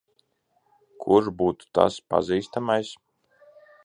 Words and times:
Kurš 1.03 1.29
būtu 1.41 1.69
tas 1.79 1.99
pazīstamais? 2.13 2.93